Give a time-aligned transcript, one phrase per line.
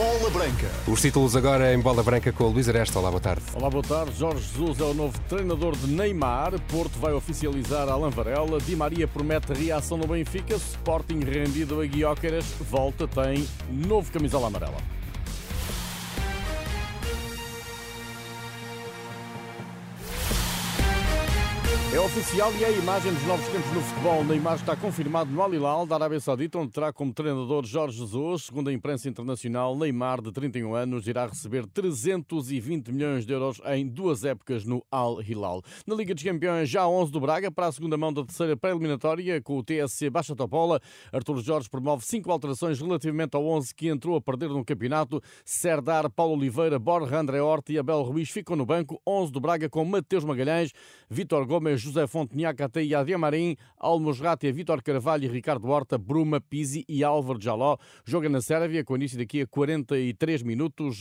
[0.00, 0.66] Bola Branca.
[0.88, 2.98] Os títulos agora em Bola Branca com o Luís Aresta.
[2.98, 3.42] Olá, boa tarde.
[3.54, 4.18] Olá, boa tarde.
[4.18, 6.58] Jorge Jesus é o novo treinador de Neymar.
[6.68, 8.58] Porto vai oficializar Alan Varela.
[8.62, 10.54] Di Maria promete reação no Benfica.
[10.54, 12.46] Sporting rendido a Guióqueras.
[12.60, 14.78] Volta, tem novo camisola amarela.
[21.92, 24.22] É oficial e é a imagem dos novos tempos no futebol.
[24.22, 28.44] Neymar está confirmado no Al Hilal da Arábia Saudita, onde terá como treinador Jorge Jesus.
[28.44, 33.88] Segundo a imprensa internacional, Neymar, de 31 anos, irá receber 320 milhões de euros em
[33.88, 35.64] duas épocas no Al Hilal.
[35.84, 39.42] Na Liga dos Campeões, já 11 do Braga para a segunda mão da terceira pré-eliminatória
[39.42, 40.80] com o TSC Baixa Topola.
[41.12, 45.20] Artur Jorge promove cinco alterações relativamente ao 11 que entrou a perder no campeonato.
[45.44, 49.02] Serdar, Paulo Oliveira, Borja André Horta e Abel Ruiz ficam no banco.
[49.04, 50.72] 11 do Braga com Mateus Magalhães,
[51.10, 52.68] Vitor Gomes, José Fontenhaca,
[53.04, 57.76] Diamarim, Almos Rátia, Vítor Carvalho Ricardo Horta, Bruma, Pisi e Álvaro Jaló.
[58.04, 61.00] Joga na Sérvia, com início daqui a 43 minutos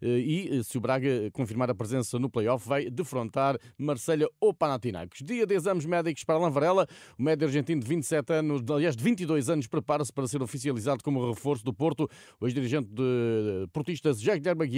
[0.00, 5.20] eh, e, se o Braga confirmar a presença no play-off, vai defrontar Marselha ou Panathinaikos.
[5.22, 6.86] Dia de exames médicos para Alan Varela.
[7.18, 11.28] O médio argentino de 27 anos, aliás, de 22 anos, prepara-se para ser oficializado como
[11.28, 12.08] reforço do Porto.
[12.40, 14.68] O ex-dirigente de portistas, José Guilherme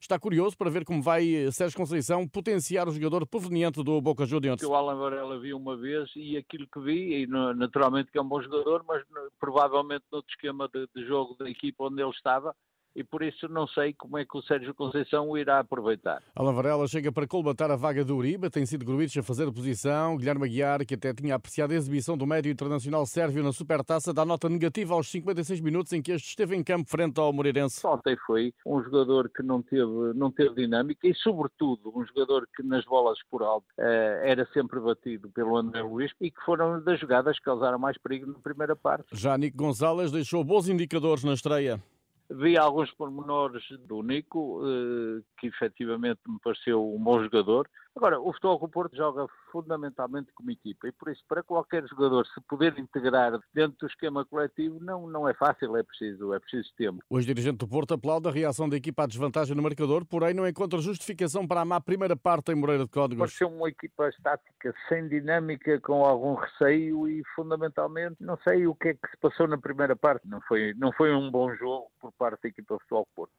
[0.00, 4.62] está curioso para ver como vai Sérgio Conceição potenciar o jogador proveniente do Boca Juniors.
[4.62, 8.28] O Alan Varela vi uma vez e aquilo que vi, e naturalmente que é um
[8.28, 9.02] bom jogador, mas
[9.38, 12.54] provavelmente no esquema de, de jogo da equipa onde ele estava,
[12.96, 16.22] e por isso não sei como é que o Sérgio Conceição o irá aproveitar.
[16.34, 19.52] Alan Varela chega para colmatar a vaga do Uribe, tem sido Gruitch a fazer a
[19.52, 24.14] posição, Guilherme Aguiar, que até tinha apreciado a exibição do médio internacional sérvio na Supertaça,
[24.14, 27.86] dá nota negativa aos 56 minutos em que este esteve em campo frente ao Moreirense.
[27.86, 32.62] Ontem foi um jogador que não teve, não teve dinâmica e, sobretudo, um jogador que
[32.62, 36.98] nas bolas por alto eh, era sempre batido pelo André Luiz e que foram das
[36.98, 39.06] jogadas que causaram mais perigo na primeira parte.
[39.12, 41.82] Já Nico Gonzalez deixou bons indicadores na estreia.
[42.28, 47.68] Vi alguns pormenores do Nico, eh, que efetivamente me pareceu um bom jogador.
[47.96, 51.82] Agora, o Futebol com o Porto joga fundamentalmente como equipa e por isso, para qualquer
[51.88, 56.38] jogador se poder integrar dentro do esquema coletivo, não, não é fácil, é preciso, é
[56.38, 57.02] preciso tempo.
[57.08, 60.46] O ex-dirigente do Porto aplaude a reação da equipa à desvantagem no marcador, porém não
[60.46, 63.18] encontra justificação para a má primeira parte em Moreira de Códigos.
[63.18, 68.88] Pareceu uma equipa estática, sem dinâmica, com algum receio e, fundamentalmente, não sei o que
[68.88, 70.28] é que se passou na primeira parte.
[70.28, 73.32] Não foi, não foi um bom jogo por parte da equipa do Futebol Porto.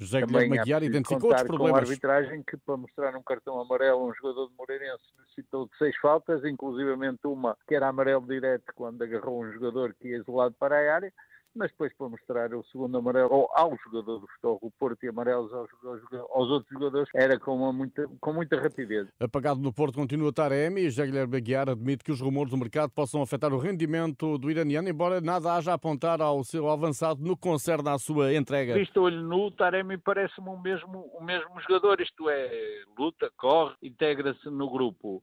[0.00, 1.70] José Guilherme Aguiar identificou os problemas.
[1.70, 5.76] com a arbitragem que para mostrar um cartão amarelo um jogador de Moreirense necessitou de
[5.76, 10.54] seis faltas, inclusivamente uma que era amarelo direto quando agarrou um jogador que ia isolado
[10.58, 11.12] para a área
[11.54, 15.52] mas depois para mostrar o segundo amarelo ou ao jogador do Futebol Porto e amarelos
[15.52, 19.08] aos, aos, aos, outros jogadores era com, uma muita, com muita rapidez.
[19.18, 23.22] Apagado no Porto continua Taremi e Jagler Baguiar admite que os rumores do mercado possam
[23.22, 27.42] afetar o rendimento do iraniano, embora nada haja a apontar ao seu avançado no que
[27.42, 28.74] concerne à sua entrega.
[28.74, 34.48] Visto olho nu, Taremi parece-me o mesmo, o mesmo jogador, isto é, luta, corre, integra-se
[34.48, 35.22] no grupo.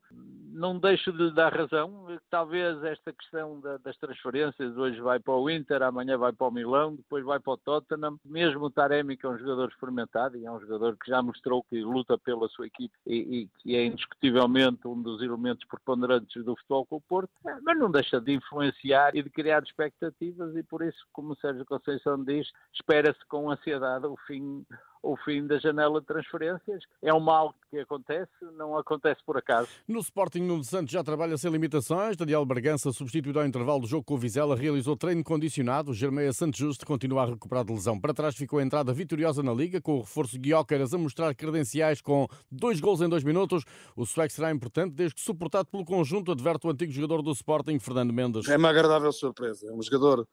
[0.58, 5.36] Não deixo de lhe dar razão, talvez esta questão da, das transferências, hoje vai para
[5.36, 8.20] o Inter, amanhã vai para o Milão, depois vai para o Tottenham.
[8.26, 11.62] Mesmo o Taremi, que é um jogador experimentado e é um jogador que já mostrou
[11.62, 16.88] que luta pela sua equipe e, que é indiscutivelmente um dos elementos preponderantes do futebol
[16.88, 17.30] com o Porto,
[17.62, 21.66] mas não deixa de influenciar e de criar expectativas e por isso, como o Sérgio
[21.66, 24.66] Conceição diz, espera-se com ansiedade o fim
[25.08, 26.84] o fim da janela de transferências.
[27.02, 29.70] É um mal que acontece, não acontece por acaso.
[29.88, 32.18] No Sporting, Nuno Santos já trabalha sem limitações.
[32.18, 35.94] Daniel Bargança, substituído ao intervalo do jogo com o Vizela, realizou treino condicionado.
[35.94, 38.00] Germeia Santos Justo continua a recuperar de lesão.
[38.00, 42.02] Para trás ficou a entrada vitoriosa na Liga, com o reforço Guiócaras a mostrar credenciais
[42.02, 43.64] com dois gols em dois minutos.
[43.96, 47.80] O sueco será importante desde que suportado pelo conjunto, adverte o antigo jogador do Sporting,
[47.80, 48.48] Fernando Mendes.
[48.50, 49.70] É uma agradável surpresa.
[49.70, 50.28] É um jogador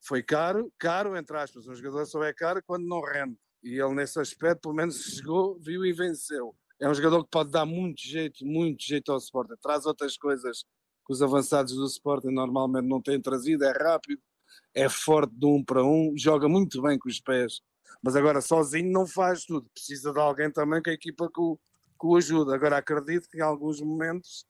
[0.00, 1.66] foi caro, caro entre aspas.
[1.66, 5.58] Um jogador só é caro quando não rende e ele nesse aspecto pelo menos chegou,
[5.60, 6.54] viu e venceu.
[6.80, 9.54] É um jogador que pode dar muito jeito, muito jeito ao Sporting.
[9.62, 10.64] Traz outras coisas
[11.06, 13.64] que os avançados do Sporting normalmente não têm trazido.
[13.64, 14.20] É rápido,
[14.74, 17.60] é forte de um para um, joga muito bem com os pés.
[18.02, 19.70] Mas agora sozinho não faz tudo.
[19.72, 21.56] Precisa de alguém também que a equipa que o,
[22.00, 22.52] que o ajude.
[22.52, 24.44] Agora acredito que em alguns momentos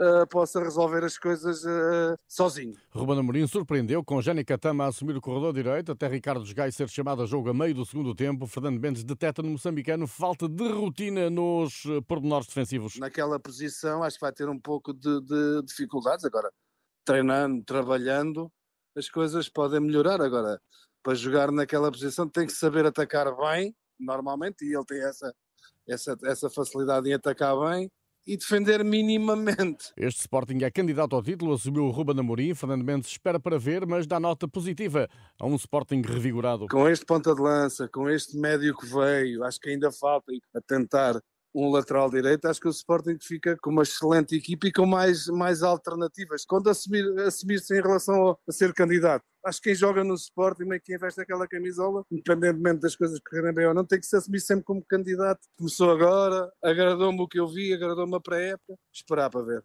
[0.00, 2.74] uh, possa resolver as coisas uh, sozinho.
[2.90, 6.88] Ruben Amorim surpreendeu com Jânio Catama a assumir o corredor direito, até Ricardo Gai ser
[6.88, 8.46] chamado a jogo a meio do segundo tempo.
[8.46, 12.96] Fernando Mendes deteta no moçambicano falta de rotina nos eh, pormenores defensivos.
[12.98, 16.24] Naquela posição acho que vai ter um pouco de, de dificuldades.
[16.24, 16.50] Agora,
[17.04, 18.50] treinando, trabalhando,
[18.96, 20.20] as coisas podem melhorar.
[20.20, 20.60] Agora,
[21.02, 25.34] para jogar naquela posição tem que saber atacar bem, normalmente, e ele tem essa,
[25.88, 27.90] essa, essa facilidade em atacar bem
[28.26, 29.92] e defender minimamente.
[29.96, 33.86] Este Sporting é candidato ao título, assumiu o Ruben Amorim, Fernando Mendes espera para ver,
[33.86, 35.08] mas dá nota positiva
[35.38, 36.66] a um Sporting revigorado.
[36.68, 40.60] Com este ponta de lança, com este médio que veio, acho que ainda falta a
[40.60, 41.20] tentar
[41.54, 45.26] um lateral direito, acho que o Sporting fica com uma excelente equipe e com mais,
[45.28, 46.44] mais alternativas.
[46.44, 50.80] Quando assumir-se assumir em relação a ser candidato, acho que quem joga no Sporting, nem
[50.80, 54.16] quem veste aquela camisola, independentemente das coisas que correrem bem ou não, tem que se
[54.16, 55.40] assumir sempre como candidato.
[55.56, 59.64] Começou agora, agradou-me o que eu vi, agradou-me a pré-época, esperar para ver.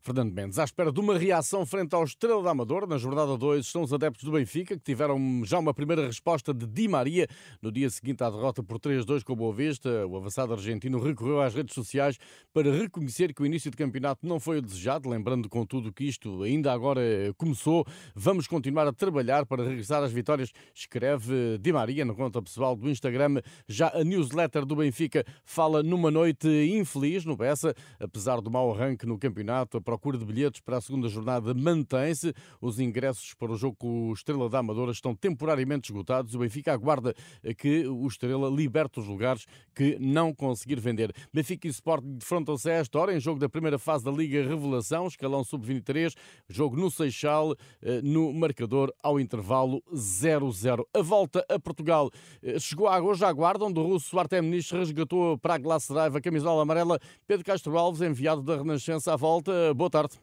[0.00, 3.66] Fernando Mendes, à espera de uma reação frente ao Estrela da Amador, na jornada 2
[3.66, 7.26] estão os adeptos do Benfica, que tiveram já uma primeira resposta de Di Maria
[7.60, 10.06] no dia seguinte à derrota por 3-2 com o Boa Vista.
[10.06, 12.16] O avançado argentino recorreu às redes sociais
[12.54, 16.42] para reconhecer que o início de campeonato não foi o desejado, lembrando contudo que isto
[16.42, 17.00] ainda agora
[17.36, 17.84] começou.
[18.14, 22.88] Vamos continuar a trabalhar para regressar às vitórias, escreve Di Maria na conta pessoal do
[22.88, 23.42] Instagram.
[23.66, 29.04] Já a newsletter do Benfica fala numa noite infeliz no Bessa, apesar do mau arranque
[29.04, 32.34] no campeonato procura de bilhetes para a segunda jornada mantém-se.
[32.60, 36.34] Os ingressos para o jogo com o Estrela da Amadora estão temporariamente esgotados.
[36.34, 37.14] O Benfica aguarda
[37.56, 41.10] que o Estrela liberte os lugares que não conseguir vender.
[41.32, 45.06] Benfica e Sporting defrontam-se a esta hora em jogo da primeira fase da Liga Revelação,
[45.06, 46.14] escalão sub-23,
[46.50, 50.84] jogo no Seixal, eh, no marcador ao intervalo 0-0.
[50.92, 52.10] A volta a Portugal
[52.42, 56.14] eh, chegou hoje à guarda, onde o russo Artem Nish resgatou para a Glass Drive
[56.14, 57.00] a camisola amarela.
[57.26, 59.77] Pedro Castro Alves, enviado da Renascença à volta.
[59.78, 60.18] Boa tarde.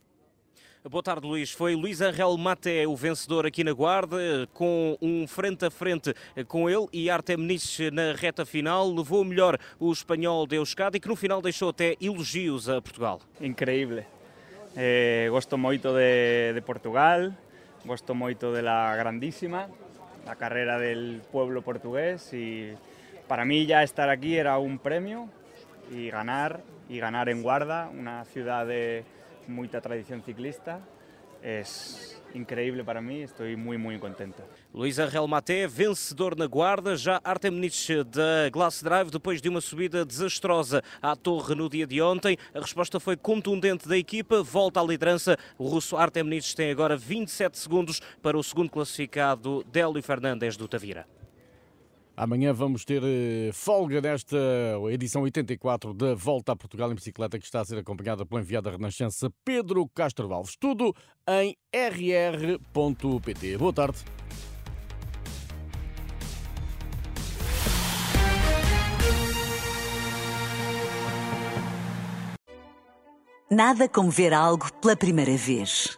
[0.83, 1.49] Boa tarde, Luís.
[1.49, 4.17] Foi Luís Angel Mate o vencedor aqui na Guarda,
[4.53, 6.13] com um frente a frente
[6.49, 8.93] com ele e Artem Nish na reta final.
[8.93, 13.21] Levou melhor o espanhol de Euskadi, que no final deixou até elogios a Portugal.
[13.39, 14.05] Increíble.
[14.75, 17.31] Eh, gosto muito de, de Portugal,
[17.85, 19.69] gosto muito de la grandísima,
[20.25, 22.73] la carrera del pueblo portugués y
[23.29, 25.29] para mí ya estar aquí era un premio
[25.89, 26.59] y ganar,
[26.89, 29.14] y ganar en Guarda, una ciudad de
[29.51, 30.81] muita tradição ciclista.
[31.41, 31.61] É
[32.33, 34.41] incrível para mim, estou muito, muito contente.
[34.73, 39.61] Luís Angel Maté, vencedor na guarda, já Artem Nietzsche da Glass Drive, depois de uma
[39.61, 42.35] subida desastrosa à torre no dia de ontem.
[42.53, 45.37] A resposta foi contundente da equipa, volta à liderança.
[45.57, 50.67] O russo Artem Nietzsche tem agora 27 segundos para o segundo classificado, Délio Fernandes do
[50.67, 51.05] Tavira.
[52.17, 54.37] Amanhã vamos ter eh, folga nesta
[54.89, 58.69] edição 84 da Volta a Portugal em Bicicleta, que está a ser acompanhada pelo enviado
[58.69, 60.55] da Renascença Pedro Castro Alves.
[60.55, 60.95] Tudo
[61.27, 63.57] em rr.pt.
[63.57, 63.97] Boa tarde.
[73.51, 75.97] Nada como ver algo pela primeira vez.